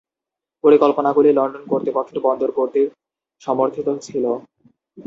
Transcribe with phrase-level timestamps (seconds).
[0.63, 2.89] পরিকল্পনাগুলি লন্ডন কর্তৃপক্ষের বন্দর কর্তৃক
[3.41, 4.25] সমর্থিত ছিল।